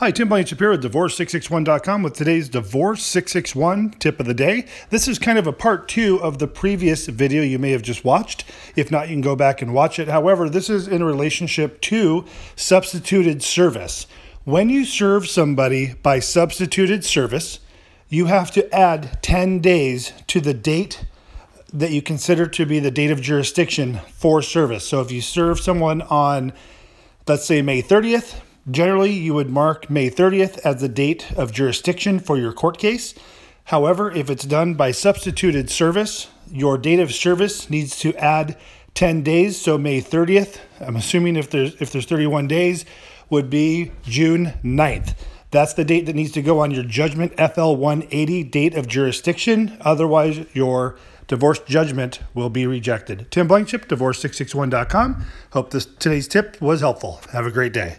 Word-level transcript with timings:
Hi, 0.00 0.12
Tim 0.12 0.28
here 0.28 0.38
at 0.38 0.80
Divorce661.com 0.80 2.04
with 2.04 2.12
today's 2.12 2.48
Divorce 2.48 3.04
661 3.04 3.96
tip 3.98 4.20
of 4.20 4.26
the 4.26 4.32
day. 4.32 4.64
This 4.90 5.08
is 5.08 5.18
kind 5.18 5.40
of 5.40 5.48
a 5.48 5.52
part 5.52 5.88
two 5.88 6.22
of 6.22 6.38
the 6.38 6.46
previous 6.46 7.08
video 7.08 7.42
you 7.42 7.58
may 7.58 7.72
have 7.72 7.82
just 7.82 8.04
watched. 8.04 8.44
If 8.76 8.92
not, 8.92 9.08
you 9.08 9.16
can 9.16 9.22
go 9.22 9.34
back 9.34 9.60
and 9.60 9.74
watch 9.74 9.98
it. 9.98 10.06
However, 10.06 10.48
this 10.48 10.70
is 10.70 10.86
in 10.86 11.02
relationship 11.02 11.80
to 11.80 12.24
substituted 12.54 13.42
service. 13.42 14.06
When 14.44 14.70
you 14.70 14.84
serve 14.84 15.26
somebody 15.26 15.94
by 15.94 16.20
substituted 16.20 17.04
service, 17.04 17.58
you 18.08 18.26
have 18.26 18.52
to 18.52 18.72
add 18.72 19.20
10 19.24 19.58
days 19.58 20.12
to 20.28 20.40
the 20.40 20.54
date 20.54 21.06
that 21.72 21.90
you 21.90 22.02
consider 22.02 22.46
to 22.46 22.64
be 22.64 22.78
the 22.78 22.92
date 22.92 23.10
of 23.10 23.20
jurisdiction 23.20 23.98
for 24.12 24.42
service. 24.42 24.86
So 24.86 25.00
if 25.00 25.10
you 25.10 25.20
serve 25.20 25.58
someone 25.58 26.02
on, 26.02 26.52
let's 27.26 27.46
say, 27.46 27.62
May 27.62 27.82
30th, 27.82 28.42
Generally, 28.70 29.12
you 29.12 29.34
would 29.34 29.48
mark 29.48 29.88
May 29.88 30.10
30th 30.10 30.58
as 30.58 30.80
the 30.80 30.88
date 30.88 31.32
of 31.36 31.52
jurisdiction 31.52 32.18
for 32.18 32.36
your 32.36 32.52
court 32.52 32.78
case. 32.78 33.14
However, 33.64 34.10
if 34.10 34.28
it's 34.30 34.44
done 34.44 34.74
by 34.74 34.90
substituted 34.90 35.70
service, 35.70 36.28
your 36.50 36.76
date 36.76 37.00
of 37.00 37.12
service 37.12 37.70
needs 37.70 37.98
to 38.00 38.14
add 38.16 38.56
10 38.94 39.22
days. 39.22 39.60
So 39.60 39.78
May 39.78 40.00
30th, 40.00 40.58
I'm 40.80 40.96
assuming 40.96 41.36
if 41.36 41.50
there's 41.50 41.80
if 41.80 41.90
there's 41.90 42.06
31 42.06 42.48
days, 42.48 42.84
would 43.30 43.48
be 43.48 43.92
June 44.02 44.54
9th. 44.64 45.14
That's 45.50 45.72
the 45.74 45.84
date 45.84 46.06
that 46.06 46.14
needs 46.14 46.32
to 46.32 46.42
go 46.42 46.60
on 46.60 46.70
your 46.70 46.84
judgment 46.84 47.34
FL 47.36 47.74
180 47.74 48.44
date 48.44 48.74
of 48.74 48.86
jurisdiction. 48.86 49.78
Otherwise, 49.80 50.44
your 50.52 50.96
divorce 51.26 51.60
judgment 51.60 52.20
will 52.34 52.50
be 52.50 52.66
rejected. 52.66 53.30
Tim 53.30 53.48
Blankenship, 53.48 53.88
divorce661.com. 53.88 55.24
Hope 55.52 55.70
this 55.70 55.86
today's 55.86 56.28
tip 56.28 56.60
was 56.60 56.80
helpful. 56.80 57.20
Have 57.32 57.46
a 57.46 57.50
great 57.50 57.72
day. 57.72 57.98